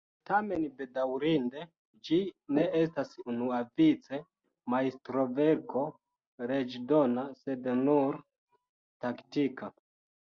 [0.27, 1.65] Tamen, bedaŭrinde,
[2.07, 2.17] ĝi
[2.57, 4.21] ne estas unuavice
[4.75, 5.85] majstroverko
[6.53, 8.23] leĝdona sed nur
[9.07, 9.75] taktika.